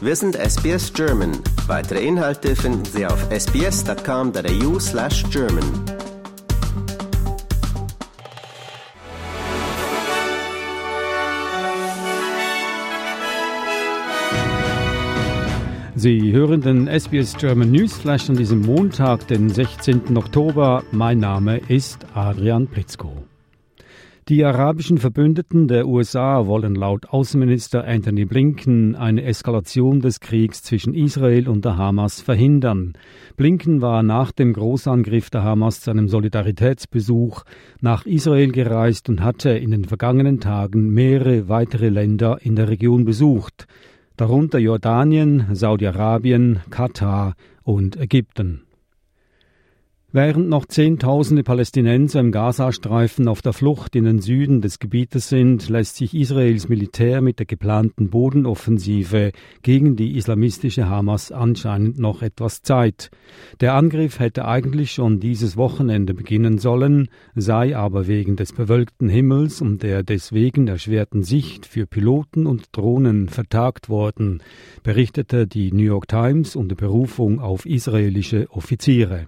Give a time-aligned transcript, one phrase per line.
[0.00, 1.32] Wir sind SBS German.
[1.66, 5.64] Weitere Inhalte finden Sie auf sbs.com.au slash German.
[15.96, 20.16] Sie hören den SBS German Newsflash an diesem Montag, den 16.
[20.16, 20.84] Oktober.
[20.92, 23.24] Mein Name ist Adrian Plitzko.
[24.28, 30.92] Die arabischen Verbündeten der USA wollen laut Außenminister Anthony Blinken eine Eskalation des Kriegs zwischen
[30.92, 32.92] Israel und der Hamas verhindern.
[33.38, 37.44] Blinken war nach dem Großangriff der Hamas zu einem Solidaritätsbesuch
[37.80, 43.06] nach Israel gereist und hatte in den vergangenen Tagen mehrere weitere Länder in der Region
[43.06, 43.66] besucht,
[44.18, 48.67] darunter Jordanien, Saudi-Arabien, Katar und Ägypten.
[50.10, 55.68] Während noch Zehntausende Palästinenser im Gazastreifen auf der Flucht in den Süden des Gebietes sind,
[55.68, 62.62] lässt sich Israels Militär mit der geplanten Bodenoffensive gegen die islamistische Hamas anscheinend noch etwas
[62.62, 63.10] Zeit.
[63.60, 69.60] Der Angriff hätte eigentlich schon dieses Wochenende beginnen sollen, sei aber wegen des bewölkten Himmels
[69.60, 74.42] und der deswegen erschwerten Sicht für Piloten und Drohnen vertagt worden,
[74.82, 79.26] berichtete die New York Times unter Berufung auf israelische Offiziere.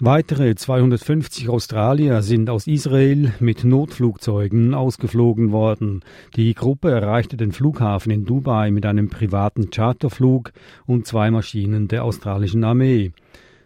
[0.00, 6.04] Weitere 250 Australier sind aus Israel mit Notflugzeugen ausgeflogen worden.
[6.36, 10.52] Die Gruppe erreichte den Flughafen in Dubai mit einem privaten Charterflug
[10.86, 13.10] und zwei Maschinen der australischen Armee.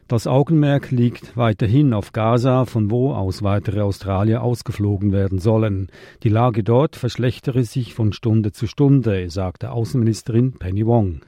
[0.08, 5.88] Das Augenmerk liegt weiterhin auf Gaza, von wo aus weitere Australier ausgeflogen werden sollen.
[6.22, 11.20] Die Lage dort verschlechtere sich von Stunde zu Stunde, sagte Außenministerin Penny Wong.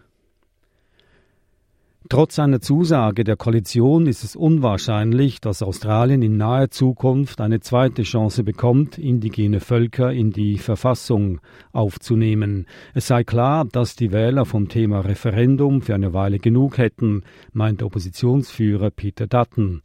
[2.11, 8.03] Trotz einer Zusage der Koalition ist es unwahrscheinlich, dass Australien in naher Zukunft eine zweite
[8.03, 11.41] Chance bekommt, indigene Völker in die Verfassung
[11.73, 12.67] aufzunehmen.
[12.93, 17.23] Es sei klar, dass die Wähler vom Thema Referendum für eine Weile genug hätten,
[17.55, 19.81] meint Oppositionsführer Peter Dutton.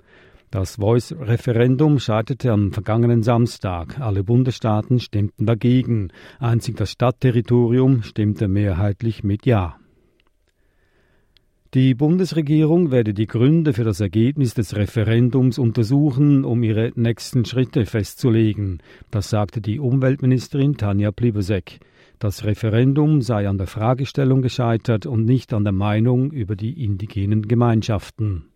[0.52, 4.01] Das Voice-Referendum scheiterte am vergangenen Samstag.
[4.01, 6.12] Alle Bundesstaaten stimmten dagegen.
[6.40, 9.78] Einzig das Stadtterritorium stimmte mehrheitlich mit Ja.
[11.75, 17.85] Die Bundesregierung werde die Gründe für das Ergebnis des Referendums untersuchen, um ihre nächsten Schritte
[17.85, 18.80] festzulegen.
[19.12, 21.80] Das sagte die Umweltministerin Tanja Plibersek.
[22.18, 27.47] Das Referendum sei an der Fragestellung gescheitert und nicht an der Meinung über die indigenen
[27.47, 28.49] Gemeinschaften.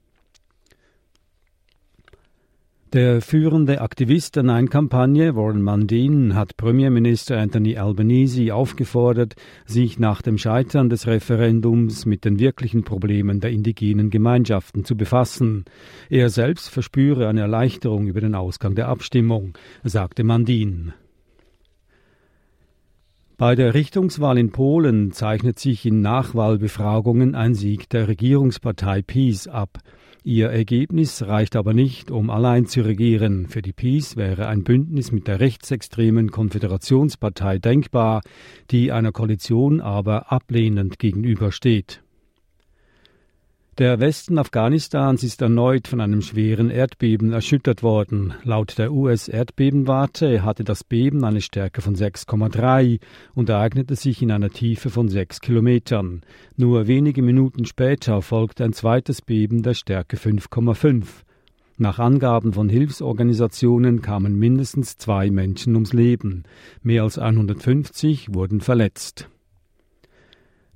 [2.93, 9.33] Der führende Aktivist der Nein-Kampagne, Warren Mundine, hat Premierminister Anthony Albanese aufgefordert,
[9.65, 15.65] sich nach dem Scheitern des Referendums mit den wirklichen Problemen der indigenen Gemeinschaften zu befassen.
[16.11, 20.93] Er selbst verspüre eine Erleichterung über den Ausgang der Abstimmung, sagte Mundine.
[23.37, 29.79] Bei der Richtungswahl in Polen zeichnet sich in Nachwahlbefragungen ein Sieg der Regierungspartei PiS ab.
[30.25, 33.47] Ihr Ergebnis reicht aber nicht, um allein zu regieren.
[33.47, 38.21] Für die Peace wäre ein Bündnis mit der rechtsextremen Konföderationspartei denkbar,
[38.71, 42.02] die einer Koalition aber ablehnend gegenübersteht.
[43.79, 48.35] Der Westen Afghanistans ist erneut von einem schweren Erdbeben erschüttert worden.
[48.43, 52.99] Laut der US-Erdbebenwarte hatte das Beben eine Stärke von 6,3
[53.33, 56.21] und ereignete sich in einer Tiefe von 6 Kilometern.
[56.55, 61.05] Nur wenige Minuten später folgte ein zweites Beben der Stärke 5,5.
[61.79, 66.43] Nach Angaben von Hilfsorganisationen kamen mindestens zwei Menschen ums Leben.
[66.83, 69.29] Mehr als 150 wurden verletzt.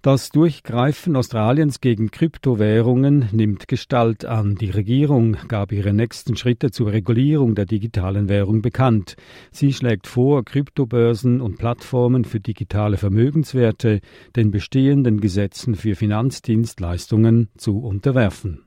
[0.08, 4.56] Das Durchgreifen Australiens gegen Kryptowährungen nimmt Gestalt an.
[4.56, 9.18] Die Regierung gab ihre nächsten Schritte zur Regulierung der digitalen Währung bekannt.
[9.52, 14.00] Sie schlägt vor, Kryptobörsen und Plattformen für digitale Vermögenswerte
[14.38, 18.67] den bestehenden Gesetzen für Finanzdienstleistungen zu unterwerfen.